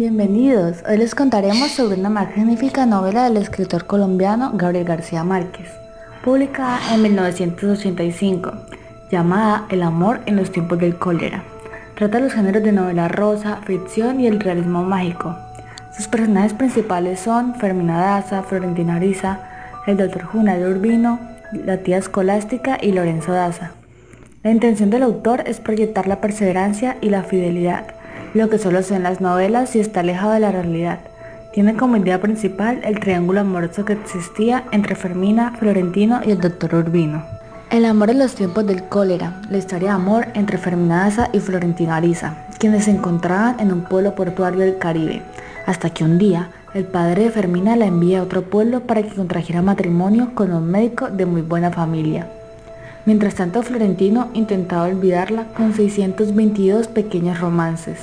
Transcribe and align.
Bienvenidos, 0.00 0.82
hoy 0.88 0.96
les 0.96 1.14
contaremos 1.14 1.72
sobre 1.72 2.00
una 2.00 2.08
magnífica 2.08 2.86
novela 2.86 3.24
del 3.24 3.36
escritor 3.36 3.84
colombiano 3.84 4.52
Gabriel 4.54 4.86
García 4.86 5.24
Márquez, 5.24 5.68
publicada 6.24 6.78
en 6.94 7.02
1985, 7.02 8.50
llamada 9.10 9.66
El 9.68 9.82
amor 9.82 10.22
en 10.24 10.36
los 10.36 10.50
tiempos 10.52 10.78
del 10.78 10.96
cólera. 10.96 11.44
Trata 11.96 12.18
los 12.18 12.32
géneros 12.32 12.62
de 12.62 12.72
novela 12.72 13.08
rosa, 13.08 13.58
ficción 13.66 14.20
y 14.20 14.26
el 14.26 14.40
realismo 14.40 14.82
mágico. 14.84 15.36
Sus 15.94 16.08
personajes 16.08 16.54
principales 16.54 17.20
son 17.20 17.56
Fermina 17.56 18.00
Daza, 18.00 18.42
Florentina 18.42 18.94
Ariza, 18.94 19.40
el 19.86 19.98
Dr. 19.98 20.22
Junal 20.22 20.66
Urbino, 20.66 21.20
la 21.52 21.76
tía 21.76 21.98
escolástica 21.98 22.78
y 22.80 22.92
Lorenzo 22.92 23.32
Daza. 23.32 23.72
La 24.42 24.50
intención 24.50 24.88
del 24.88 25.02
autor 25.02 25.42
es 25.44 25.60
proyectar 25.60 26.08
la 26.08 26.22
perseverancia 26.22 26.96
y 27.02 27.10
la 27.10 27.22
fidelidad 27.22 27.99
lo 28.34 28.48
que 28.48 28.58
solo 28.58 28.82
se 28.82 28.94
en 28.94 29.02
las 29.02 29.20
novelas 29.20 29.74
y 29.74 29.80
está 29.80 30.00
alejado 30.00 30.32
de 30.32 30.40
la 30.40 30.52
realidad. 30.52 31.00
Tiene 31.52 31.76
como 31.76 31.96
idea 31.96 32.20
principal 32.20 32.80
el 32.84 33.00
triángulo 33.00 33.40
amoroso 33.40 33.84
que 33.84 33.94
existía 33.94 34.64
entre 34.70 34.94
Fermina, 34.94 35.52
Florentino 35.58 36.20
y 36.24 36.30
el 36.30 36.40
doctor 36.40 36.74
Urbino. 36.76 37.24
El 37.70 37.84
amor 37.84 38.10
en 38.10 38.20
los 38.20 38.34
tiempos 38.34 38.66
del 38.66 38.84
cólera, 38.84 39.40
la 39.50 39.58
historia 39.58 39.90
de 39.90 39.94
amor 39.94 40.28
entre 40.34 40.58
Fermina 40.58 41.04
Daza 41.04 41.28
y 41.32 41.40
Florentino 41.40 41.92
Ariza, 41.92 42.34
quienes 42.58 42.84
se 42.84 42.92
encontraban 42.92 43.58
en 43.58 43.72
un 43.72 43.82
pueblo 43.82 44.14
portuario 44.14 44.60
del 44.60 44.78
Caribe, 44.78 45.22
hasta 45.66 45.90
que 45.90 46.04
un 46.04 46.18
día 46.18 46.50
el 46.72 46.84
padre 46.84 47.24
de 47.24 47.30
Fermina 47.30 47.74
la 47.74 47.86
envía 47.86 48.20
a 48.20 48.22
otro 48.22 48.42
pueblo 48.42 48.80
para 48.80 49.02
que 49.02 49.14
contrajera 49.14 49.60
matrimonio 49.60 50.30
con 50.34 50.52
un 50.52 50.70
médico 50.70 51.08
de 51.08 51.26
muy 51.26 51.42
buena 51.42 51.70
familia. 51.70 52.28
Mientras 53.06 53.34
tanto, 53.34 53.62
Florentino 53.62 54.28
intentaba 54.34 54.84
olvidarla 54.84 55.46
con 55.56 55.74
622 55.74 56.86
pequeños 56.86 57.40
romances. 57.40 57.98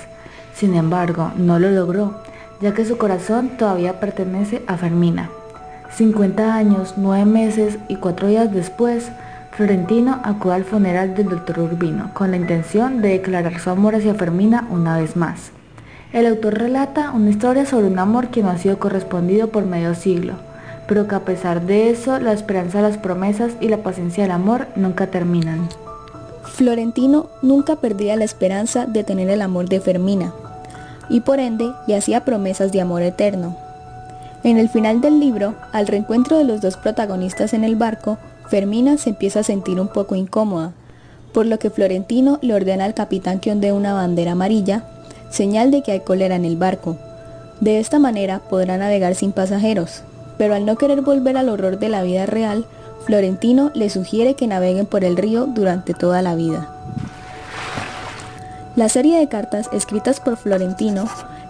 Sin 0.58 0.74
embargo, 0.74 1.32
no 1.38 1.60
lo 1.60 1.70
logró, 1.70 2.16
ya 2.62 2.74
que 2.74 2.84
su 2.84 2.98
corazón 2.98 3.58
todavía 3.60 4.00
pertenece 4.00 4.64
a 4.66 4.76
Fermina. 4.76 5.30
50 5.92 6.56
años, 6.56 6.96
9 6.98 7.26
meses 7.26 7.78
y 7.88 7.98
4 7.98 8.28
días 8.28 8.52
después, 8.52 9.12
Florentino 9.52 10.20
acude 10.24 10.56
al 10.56 10.64
funeral 10.64 11.14
del 11.14 11.30
doctor 11.30 11.60
Urbino 11.60 12.10
con 12.16 12.32
la 12.32 12.38
intención 12.38 13.04
de 13.04 13.10
declarar 13.10 13.60
su 13.60 13.70
amor 13.70 13.94
hacia 13.94 14.16
Fermina 14.16 14.68
una 14.72 14.98
vez 14.98 15.16
más. 15.16 15.52
El 16.12 16.26
autor 16.26 16.56
relata 16.56 17.12
una 17.12 17.30
historia 17.30 17.68
sobre 17.68 17.86
un 17.86 18.00
amor 18.00 18.30
que 18.30 18.42
no 18.42 18.50
ha 18.50 18.58
sido 18.58 18.80
correspondido 18.80 19.50
por 19.50 19.66
medio 19.66 19.94
siglo, 19.94 20.34
pero 20.88 21.08
que 21.08 21.14
a 21.14 21.26
pesar 21.26 21.68
de 21.68 21.92
eso, 21.92 22.18
la 22.20 22.34
esperanza, 22.34 22.82
las 22.82 22.98
promesas 22.98 23.54
y 23.60 23.68
la 23.68 23.78
paciencia 23.78 24.24
del 24.24 24.32
amor 24.32 24.68
nunca 24.76 25.06
terminan. 25.06 25.70
Florentino 26.44 27.28
nunca 27.44 27.76
perdía 27.76 28.16
la 28.16 28.24
esperanza 28.24 28.88
de 28.88 29.04
tener 29.04 29.30
el 29.30 29.44
amor 29.44 29.70
de 29.70 29.80
Fermina, 29.82 30.34
y 31.10 31.22
por 31.22 31.40
ende 31.40 31.72
le 31.88 31.96
hacía 31.96 32.26
promesas 32.26 32.72
de 32.72 32.82
amor 32.82 33.02
eterno. 33.02 33.56
En 34.44 34.58
el 34.58 34.70
final 34.70 35.02
del 35.02 35.20
libro, 35.20 35.56
al 35.72 35.88
reencuentro 35.88 36.38
de 36.38 36.44
los 36.44 36.62
dos 36.62 36.78
protagonistas 36.78 37.54
en 37.54 37.64
el 37.64 37.76
barco, 37.76 38.18
Fermina 38.50 38.98
se 38.98 39.10
empieza 39.10 39.42
a 39.42 39.44
sentir 39.44 39.80
un 39.80 39.88
poco 39.88 40.16
incómoda, 40.16 40.72
por 41.34 41.46
lo 41.46 41.60
que 41.60 41.70
Florentino 41.70 42.40
le 42.42 42.54
ordena 42.54 42.86
al 42.86 42.94
capitán 42.94 43.40
que 43.40 43.52
ondee 43.52 43.72
una 43.72 43.94
bandera 43.94 44.32
amarilla, 44.32 44.84
señal 45.30 45.72
de 45.72 45.82
que 45.84 45.92
hay 45.92 46.00
cólera 46.00 46.36
en 46.36 46.46
el 46.46 46.56
barco. 46.56 46.98
De 47.60 47.80
esta 47.80 48.00
manera 48.00 48.40
podrá 48.40 48.78
navegar 48.78 49.16
sin 49.16 49.32
pasajeros, 49.32 50.04
pero 50.38 50.54
al 50.56 50.66
no 50.66 50.78
querer 50.78 51.02
volver 51.02 51.38
al 51.38 51.50
horror 51.50 51.80
de 51.80 51.90
la 51.90 52.04
vida 52.04 52.26
real, 52.26 52.66
Florentino 53.06 53.72
le 53.74 53.90
sugiere 53.90 54.36
que 54.36 54.48
naveguen 54.48 54.86
por 54.86 55.04
el 55.04 55.18
río 55.18 55.46
durante 55.48 55.94
toda 55.94 56.22
la 56.22 56.36
vida. 56.36 56.70
La 58.78 58.90
serie 58.90 59.18
de 59.18 59.28
cartas 59.28 59.72
escritas 59.74 60.20
por 60.20 60.38
Florentino 60.38 61.06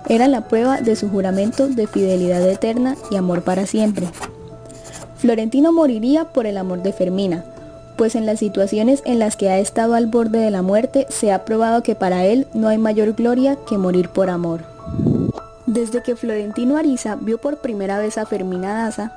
era 0.08 0.30
la 0.30 0.48
prueba 0.48 0.80
de 0.80 0.96
su 0.96 1.10
juramento 1.10 1.68
de 1.68 1.86
fidelidad 1.86 2.42
eterna 2.48 2.96
y 3.12 3.18
amor 3.18 3.42
para 3.42 3.66
siempre. 3.66 4.08
Florentino 5.18 5.74
moriría 5.74 6.24
por 6.24 6.46
el 6.46 6.58
amor 6.58 6.84
de 6.84 6.94
Fermina, 6.94 7.44
pues 7.98 8.16
en 8.16 8.26
las 8.26 8.40
situaciones 8.40 9.02
en 9.04 9.20
las 9.20 9.36
que 9.36 9.50
ha 9.50 9.60
estado 9.60 9.96
al 9.96 10.08
borde 10.08 10.40
de 10.40 10.52
la 10.52 10.62
muerte 10.62 11.06
se 11.10 11.34
ha 11.34 11.44
probado 11.44 11.84
que 11.84 11.96
para 11.96 12.24
él 12.24 12.48
no 12.54 12.70
hay 12.70 12.78
mayor 12.78 13.12
gloria 13.12 13.58
que 13.68 13.78
morir 13.78 14.08
por 14.08 14.30
amor. 14.30 14.62
Desde 15.66 16.02
que 16.02 16.16
Florentino 16.16 16.78
Ariza 16.78 17.18
vio 17.20 17.40
por 17.40 17.58
primera 17.58 18.00
vez 18.00 18.18
a 18.18 18.26
Fermina 18.26 18.84
Daza, 18.84 19.12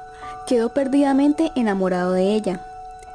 quedó 0.48 0.70
perdidamente 0.70 1.52
enamorado 1.54 2.14
de 2.14 2.34
ella, 2.34 2.66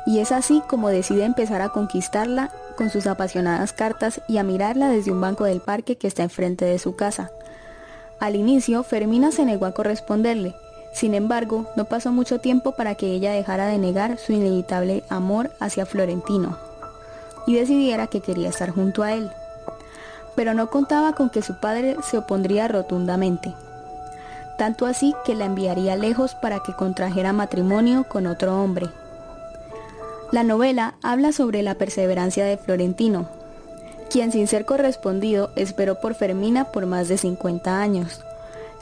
y 0.06 0.20
es 0.20 0.32
así 0.32 0.62
como 0.70 0.88
decide 0.88 1.26
empezar 1.26 1.62
a 1.62 1.68
conquistarla 1.68 2.50
con 2.76 2.90
sus 2.90 3.08
apasionadas 3.08 3.74
cartas 3.74 4.22
y 4.28 4.38
a 4.38 4.44
mirarla 4.44 4.90
desde 4.90 5.12
un 5.12 5.22
banco 5.22 5.46
del 5.46 5.62
parque 5.62 5.98
que 5.98 6.08
está 6.08 6.24
enfrente 6.24 6.66
de 6.66 6.80
su 6.80 6.96
casa. 6.96 7.32
Al 8.20 8.36
inicio, 8.36 8.84
Fermina 8.84 9.32
se 9.32 9.46
negó 9.46 9.66
a 9.66 9.74
corresponderle, 9.74 10.56
sin 10.96 11.14
embargo, 11.14 11.70
no 11.76 11.84
pasó 11.84 12.14
mucho 12.14 12.40
tiempo 12.40 12.72
para 12.72 12.96
que 12.96 13.08
ella 13.08 13.34
dejara 13.34 13.68
de 13.68 13.78
negar 13.78 14.18
su 14.18 14.32
inevitable 14.32 15.04
amor 15.10 15.52
hacia 15.60 15.86
Florentino 15.86 16.58
y 17.46 17.56
decidiera 17.56 18.08
que 18.08 18.22
quería 18.22 18.48
estar 18.48 18.70
junto 18.70 19.04
a 19.04 19.12
él. 19.12 19.30
Pero 20.36 20.54
no 20.54 20.70
contaba 20.70 21.12
con 21.12 21.30
que 21.30 21.42
su 21.42 21.60
padre 21.60 21.98
se 22.02 22.18
opondría 22.18 22.70
rotundamente, 22.70 23.54
tanto 24.58 24.86
así 24.86 25.14
que 25.26 25.36
la 25.36 25.44
enviaría 25.44 25.98
lejos 25.98 26.34
para 26.34 26.60
que 26.62 26.72
contrajera 26.72 27.34
matrimonio 27.34 28.06
con 28.06 28.26
otro 28.26 28.58
hombre. 28.64 28.88
La 30.36 30.44
novela 30.44 30.96
habla 31.02 31.32
sobre 31.32 31.62
la 31.62 31.76
perseverancia 31.76 32.44
de 32.44 32.58
Florentino, 32.58 33.30
quien 34.10 34.34
sin 34.34 34.48
ser 34.48 34.66
correspondido 34.66 35.52
esperó 35.56 36.02
por 36.02 36.14
Fermina 36.14 36.74
por 36.74 36.88
más 36.88 37.08
de 37.08 37.18
50 37.18 37.80
años, 37.80 38.20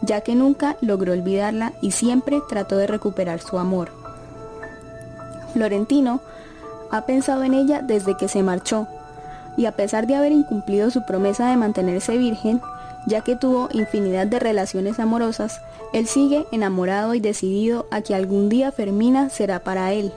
ya 0.01 0.21
que 0.21 0.33
nunca 0.33 0.77
logró 0.81 1.13
olvidarla 1.13 1.73
y 1.79 1.91
siempre 1.91 2.41
trató 2.49 2.77
de 2.77 2.87
recuperar 2.87 3.39
su 3.39 3.59
amor. 3.59 3.91
Florentino 5.53 6.21
ha 6.89 7.05
pensado 7.05 7.43
en 7.43 7.53
ella 7.53 7.83
desde 7.83 8.17
que 8.17 8.27
se 8.27 8.41
marchó, 8.41 8.87
y 9.55 9.67
a 9.67 9.73
pesar 9.73 10.07
de 10.07 10.15
haber 10.15 10.31
incumplido 10.31 10.89
su 10.89 11.05
promesa 11.05 11.51
de 11.51 11.57
mantenerse 11.57 12.17
virgen, 12.17 12.61
ya 13.05 13.21
que 13.21 13.35
tuvo 13.35 13.69
infinidad 13.73 14.25
de 14.25 14.39
relaciones 14.39 14.99
amorosas, 14.99 15.61
él 15.93 16.07
sigue 16.07 16.47
enamorado 16.51 17.13
y 17.13 17.19
decidido 17.19 17.85
a 17.91 18.01
que 18.01 18.15
algún 18.15 18.49
día 18.49 18.71
Fermina 18.71 19.29
será 19.29 19.59
para 19.59 19.93
él 19.93 20.11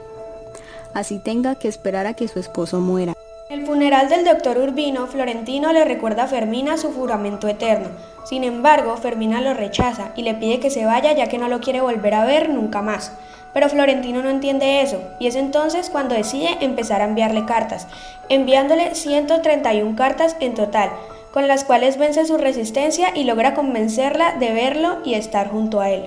así 0.97 1.19
tenga 1.19 1.57
que 1.57 1.69
esperar 1.69 2.07
a 2.07 2.15
que 2.15 2.27
su 2.27 2.39
esposo 2.39 2.81
muera. 2.81 3.13
El 3.51 3.67
funeral 3.67 4.09
del 4.09 4.25
doctor 4.25 4.57
Urbino, 4.59 5.07
Florentino 5.07 5.73
le 5.73 5.85
recuerda 5.85 6.25
a 6.25 6.27
Fermina 6.27 6.79
su 6.79 6.91
juramento 6.93 7.47
eterno. 7.47 7.89
Sin 8.25 8.43
embargo, 8.45 8.97
Fermina 8.97 9.41
lo 9.43 9.53
rechaza 9.53 10.11
y 10.17 10.23
le 10.23 10.35
pide 10.35 10.59
que 10.59 10.71
se 10.71 10.87
vaya 10.87 11.13
ya 11.13 11.29
que 11.29 11.39
no 11.39 11.49
lo 11.49 11.61
quiere 11.61 11.83
volver 11.83 12.15
a 12.15 12.25
ver 12.25 12.49
nunca 12.49 12.81
más. 12.81 13.13
Pero 13.53 13.69
Florentino 13.69 14.23
no 14.23 14.31
entiende 14.31 14.81
eso, 14.81 15.01
y 15.21 15.27
es 15.27 15.37
entonces 15.37 15.91
cuando 15.91 16.15
decide 16.15 16.57
empezar 16.61 17.03
a 17.03 17.05
enviarle 17.05 17.45
cartas, 17.45 17.87
enviándole 18.29 18.95
131 18.95 19.97
cartas 19.97 20.37
en 20.41 20.55
total, 20.55 20.91
con 21.31 21.47
las 21.47 21.65
cuales 21.65 21.99
vence 21.99 22.25
su 22.25 22.39
resistencia 22.39 23.13
y 23.15 23.25
logra 23.25 23.55
convencerla 23.55 24.33
de 24.33 24.53
verlo 24.53 24.99
y 25.05 25.15
estar 25.15 25.51
junto 25.51 25.81
a 25.81 25.91
él. 25.91 26.07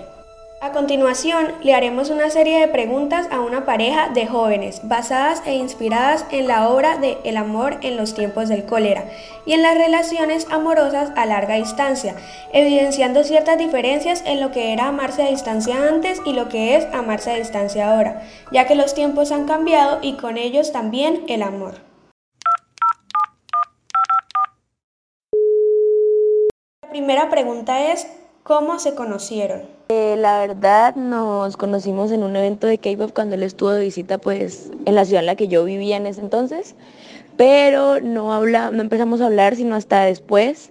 A 0.61 0.73
continuación, 0.73 1.53
le 1.63 1.73
haremos 1.73 2.09
una 2.09 2.29
serie 2.29 2.59
de 2.59 2.67
preguntas 2.67 3.29
a 3.31 3.39
una 3.39 3.63
pareja 3.63 4.09
de 4.09 4.27
jóvenes, 4.27 4.81
basadas 4.83 5.41
e 5.45 5.55
inspiradas 5.55 6.25
en 6.31 6.49
la 6.49 6.67
obra 6.67 6.97
de 6.97 7.17
El 7.23 7.37
amor 7.37 7.77
en 7.81 7.95
los 7.95 8.13
tiempos 8.13 8.49
del 8.49 8.65
cólera 8.65 9.05
y 9.45 9.53
en 9.53 9.61
las 9.61 9.77
relaciones 9.77 10.47
amorosas 10.51 11.13
a 11.15 11.25
larga 11.25 11.55
distancia, 11.55 12.13
evidenciando 12.51 13.23
ciertas 13.23 13.57
diferencias 13.57 14.21
en 14.25 14.41
lo 14.41 14.51
que 14.51 14.73
era 14.73 14.87
amarse 14.87 15.23
a 15.23 15.29
distancia 15.29 15.87
antes 15.87 16.21
y 16.25 16.33
lo 16.33 16.49
que 16.49 16.75
es 16.75 16.85
amarse 16.93 17.31
a 17.31 17.35
distancia 17.35 17.93
ahora, 17.93 18.21
ya 18.51 18.67
que 18.67 18.75
los 18.75 18.93
tiempos 18.93 19.31
han 19.31 19.47
cambiado 19.47 19.99
y 20.01 20.17
con 20.17 20.37
ellos 20.37 20.73
también 20.73 21.23
el 21.29 21.41
amor. 21.41 21.75
La 26.83 26.89
primera 26.89 27.29
pregunta 27.29 27.93
es, 27.93 28.07
¿cómo 28.43 28.77
se 28.79 28.93
conocieron? 28.93 29.78
Eh, 29.91 30.17
la 30.17 30.37
verdad 30.39 30.95
nos 30.95 31.57
conocimos 31.57 32.11
en 32.11 32.21
un 32.21 32.35
evento 32.35 32.67
de 32.67 32.77
K-pop 32.77 33.11
cuando 33.11 33.33
él 33.33 33.41
estuvo 33.41 33.71
de 33.71 33.81
visita 33.81 34.19
pues 34.19 34.69
en 34.85 34.93
la 34.93 35.03
ciudad 35.03 35.21
en 35.21 35.25
la 35.25 35.35
que 35.35 35.47
yo 35.47 35.65
vivía 35.65 35.97
en 35.97 36.05
ese 36.05 36.21
entonces, 36.21 36.75
pero 37.37 37.99
no, 37.99 38.31
habla, 38.31 38.69
no 38.69 38.83
empezamos 38.83 39.19
a 39.19 39.25
hablar 39.25 39.55
sino 39.55 39.75
hasta 39.75 40.03
después 40.03 40.69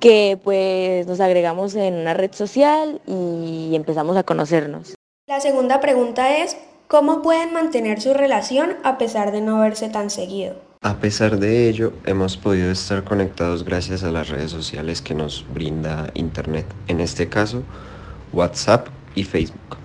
que 0.00 0.38
pues 0.42 1.06
nos 1.06 1.20
agregamos 1.20 1.74
en 1.74 1.92
una 1.92 2.14
red 2.14 2.32
social 2.32 3.02
y 3.06 3.72
empezamos 3.74 4.16
a 4.16 4.22
conocernos. 4.22 4.94
La 5.28 5.40
segunda 5.40 5.80
pregunta 5.80 6.38
es, 6.38 6.56
¿cómo 6.88 7.20
pueden 7.20 7.52
mantener 7.52 8.00
su 8.00 8.14
relación 8.14 8.78
a 8.82 8.96
pesar 8.96 9.30
de 9.30 9.42
no 9.42 9.60
verse 9.60 9.90
tan 9.90 10.08
seguido? 10.08 10.54
A 10.80 11.00
pesar 11.00 11.38
de 11.38 11.68
ello, 11.68 11.92
hemos 12.06 12.38
podido 12.38 12.70
estar 12.70 13.04
conectados 13.04 13.62
gracias 13.62 14.04
a 14.04 14.10
las 14.10 14.30
redes 14.30 14.50
sociales 14.50 15.02
que 15.02 15.14
nos 15.14 15.44
brinda 15.52 16.10
Internet. 16.14 16.64
En 16.88 17.00
este 17.00 17.28
caso, 17.28 17.62
WhatsApp 18.34 18.88
y 19.14 19.24
Facebook. 19.24 19.78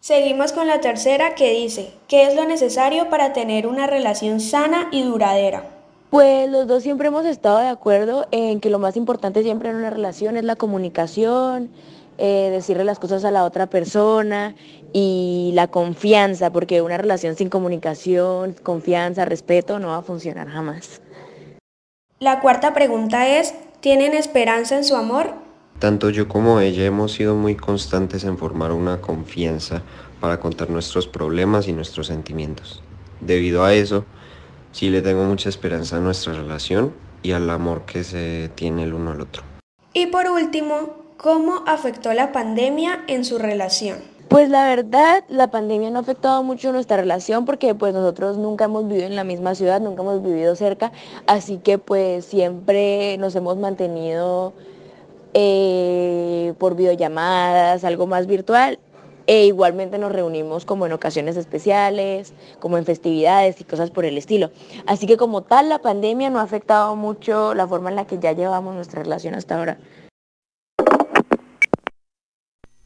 Seguimos 0.00 0.52
con 0.52 0.66
la 0.66 0.80
tercera 0.80 1.34
que 1.34 1.52
dice, 1.52 1.92
¿qué 2.06 2.26
es 2.26 2.34
lo 2.34 2.46
necesario 2.46 3.10
para 3.10 3.32
tener 3.32 3.66
una 3.66 3.86
relación 3.86 4.40
sana 4.40 4.88
y 4.90 5.02
duradera? 5.02 5.64
Pues 6.10 6.48
los 6.48 6.66
dos 6.66 6.82
siempre 6.82 7.08
hemos 7.08 7.26
estado 7.26 7.58
de 7.58 7.68
acuerdo 7.68 8.26
en 8.30 8.60
que 8.60 8.70
lo 8.70 8.78
más 8.78 8.96
importante 8.96 9.42
siempre 9.42 9.68
en 9.68 9.76
una 9.76 9.90
relación 9.90 10.38
es 10.38 10.44
la 10.44 10.56
comunicación, 10.56 11.70
eh, 12.16 12.48
decirle 12.50 12.84
las 12.84 12.98
cosas 12.98 13.24
a 13.24 13.30
la 13.30 13.44
otra 13.44 13.66
persona 13.66 14.54
y 14.92 15.50
la 15.54 15.68
confianza, 15.68 16.50
porque 16.50 16.80
una 16.80 16.96
relación 16.96 17.36
sin 17.36 17.50
comunicación, 17.50 18.54
confianza, 18.62 19.24
respeto 19.24 19.78
no 19.78 19.88
va 19.88 19.98
a 19.98 20.02
funcionar 20.02 20.48
jamás. 20.48 21.02
La 22.18 22.40
cuarta 22.40 22.72
pregunta 22.72 23.28
es, 23.28 23.54
¿tienen 23.80 24.14
esperanza 24.14 24.76
en 24.76 24.84
su 24.84 24.96
amor? 24.96 25.47
Tanto 25.78 26.10
yo 26.10 26.26
como 26.26 26.58
ella 26.58 26.84
hemos 26.84 27.12
sido 27.12 27.36
muy 27.36 27.54
constantes 27.54 28.24
en 28.24 28.36
formar 28.36 28.72
una 28.72 29.00
confianza 29.00 29.82
para 30.20 30.40
contar 30.40 30.70
nuestros 30.70 31.06
problemas 31.06 31.68
y 31.68 31.72
nuestros 31.72 32.08
sentimientos. 32.08 32.82
Debido 33.20 33.64
a 33.64 33.74
eso, 33.74 34.04
sí 34.72 34.90
le 34.90 35.02
tengo 35.02 35.22
mucha 35.24 35.48
esperanza 35.48 35.98
a 35.98 36.00
nuestra 36.00 36.32
relación 36.32 36.92
y 37.22 37.30
al 37.30 37.48
amor 37.48 37.82
que 37.82 38.02
se 38.02 38.50
tiene 38.56 38.82
el 38.84 38.94
uno 38.94 39.12
al 39.12 39.20
otro. 39.20 39.44
Y 39.92 40.06
por 40.06 40.28
último, 40.28 40.96
¿cómo 41.16 41.62
afectó 41.64 42.12
la 42.12 42.32
pandemia 42.32 43.04
en 43.06 43.24
su 43.24 43.38
relación? 43.38 43.98
Pues 44.28 44.50
la 44.50 44.66
verdad, 44.66 45.24
la 45.28 45.50
pandemia 45.50 45.90
no 45.90 45.98
ha 45.98 46.02
afectado 46.02 46.42
mucho 46.42 46.72
nuestra 46.72 46.96
relación 46.96 47.44
porque 47.44 47.76
pues 47.76 47.94
nosotros 47.94 48.36
nunca 48.36 48.64
hemos 48.64 48.86
vivido 48.86 49.06
en 49.06 49.16
la 49.16 49.24
misma 49.24 49.54
ciudad, 49.54 49.80
nunca 49.80 50.02
hemos 50.02 50.22
vivido 50.22 50.54
cerca, 50.56 50.92
así 51.26 51.58
que 51.58 51.78
pues 51.78 52.24
siempre 52.24 53.16
nos 53.18 53.34
hemos 53.36 53.56
mantenido 53.56 54.52
eh, 55.40 56.52
por 56.58 56.74
videollamadas, 56.74 57.84
algo 57.84 58.08
más 58.08 58.26
virtual. 58.26 58.80
E 59.28 59.44
igualmente 59.44 59.98
nos 59.98 60.10
reunimos 60.10 60.64
como 60.64 60.86
en 60.86 60.92
ocasiones 60.92 61.36
especiales, 61.36 62.32
como 62.58 62.76
en 62.78 62.84
festividades 62.84 63.60
y 63.60 63.64
cosas 63.64 63.90
por 63.90 64.04
el 64.04 64.18
estilo. 64.18 64.50
Así 64.86 65.06
que 65.06 65.16
como 65.16 65.42
tal, 65.42 65.68
la 65.68 65.78
pandemia 65.80 66.30
no 66.30 66.40
ha 66.40 66.42
afectado 66.42 66.96
mucho 66.96 67.54
la 67.54 67.68
forma 67.68 67.90
en 67.90 67.96
la 67.96 68.06
que 68.06 68.18
ya 68.18 68.32
llevamos 68.32 68.74
nuestra 68.74 69.02
relación 69.02 69.34
hasta 69.34 69.58
ahora. 69.58 69.78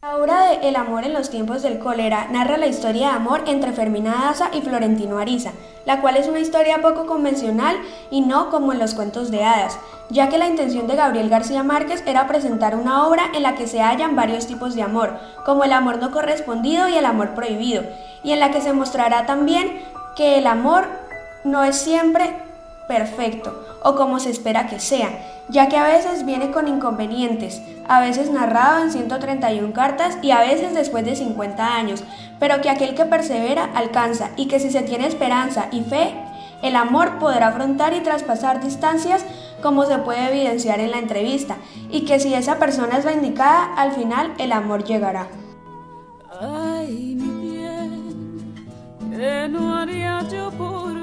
La 0.03 0.17
obra 0.17 0.47
de 0.47 0.69
El 0.69 0.75
amor 0.75 1.05
en 1.05 1.13
los 1.13 1.31
tiempos 1.31 1.63
del 1.63 1.79
cólera 1.79 2.27
narra 2.29 2.57
la 2.57 2.67
historia 2.67 3.11
de 3.11 3.15
amor 3.15 3.45
entre 3.47 3.71
Fermina 3.71 4.11
Daza 4.11 4.51
y 4.53 4.61
Florentino 4.61 5.19
Ariza, 5.19 5.53
la 5.87 6.01
cual 6.01 6.17
es 6.17 6.27
una 6.27 6.41
historia 6.41 6.83
poco 6.83 7.07
convencional 7.07 7.77
y 8.11 8.21
no 8.21 8.51
como 8.51 8.73
en 8.73 8.81
los 8.81 8.95
cuentos 8.95 9.31
de 9.31 9.45
hadas, 9.45 9.79
ya 10.11 10.29
que 10.29 10.39
la 10.39 10.49
intención 10.49 10.89
de 10.89 10.97
Gabriel 10.97 11.29
García 11.29 11.63
Márquez 11.63 12.03
era 12.05 12.27
presentar 12.27 12.75
una 12.75 13.07
obra 13.07 13.27
en 13.33 13.45
la 13.45 13.55
que 13.55 13.69
se 13.69 13.81
hallan 13.81 14.17
varios 14.17 14.49
tipos 14.49 14.75
de 14.75 14.83
amor, 14.83 15.21
como 15.47 15.63
el 15.63 15.73
amor 15.73 15.99
no 15.99 16.11
correspondido 16.11 16.89
y 16.89 16.97
el 16.97 17.07
amor 17.07 17.37
prohibido, 17.37 17.85
y 18.25 18.33
en 18.33 18.41
la 18.41 18.51
que 18.51 18.61
se 18.61 18.73
mostrará 18.73 19.25
también 19.25 19.85
que 20.17 20.37
el 20.37 20.49
amor 20.49 20.89
no 21.45 21.63
es 21.63 21.77
siempre 21.77 22.42
perfecto 22.89 23.79
o 23.83 23.95
como 23.95 24.21
se 24.21 24.31
espera 24.31 24.67
que 24.67 24.81
sea, 24.81 25.11
ya 25.49 25.69
que 25.69 25.77
a 25.77 25.85
veces 25.85 26.25
viene 26.25 26.51
con 26.51 26.69
inconvenientes, 26.69 27.61
a 27.89 28.01
veces 28.01 28.31
narrado 28.31 28.83
en 28.83 28.93
131 28.93 29.73
cartas 29.73 30.19
y 30.23 30.31
a 30.31 30.41
veces 30.41 30.75
después 30.75 31.05
de 31.05 31.17
50 31.17 31.75
años, 31.75 32.05
pero 32.39 32.61
que 32.61 32.71
aquel 32.71 32.95
que 32.95 33.05
persevera 33.05 33.69
alcanza 33.75 34.31
y 34.37 34.47
que 34.47 34.61
si 34.61 34.71
se 34.71 34.83
tiene 34.83 35.07
esperanza 35.07 35.69
y 35.73 35.83
fe, 35.83 36.15
el 36.63 36.77
amor 36.77 37.19
podrá 37.19 37.49
afrontar 37.49 37.93
y 37.93 38.01
traspasar 38.01 38.63
distancias 38.63 39.25
como 39.63 39.85
se 39.85 39.99
puede 39.99 40.29
evidenciar 40.29 40.81
en 40.81 40.91
la 40.93 40.99
entrevista, 40.99 41.57
y 41.91 42.05
que 42.05 42.19
si 42.19 42.35
esa 42.35 42.59
persona 42.59 42.99
es 42.99 43.05
la 43.05 43.13
indicada, 43.13 43.75
al 43.77 43.93
final 43.93 44.33
el 44.39 44.53
amor 44.53 44.85
llegará. 44.85 45.29
Ay, 46.41 47.17
mi 47.17 47.51
bien, 47.51 48.55
¿qué 49.11 49.49
no 49.49 49.77
haría 49.77 50.23
yo 50.29 50.51
por 50.53 51.02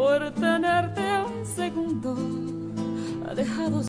Por 0.00 0.30
tenerte 0.30 1.02
un 1.26 1.44
segundo, 1.44 2.16
ha 3.28 3.34
dejado 3.34 3.78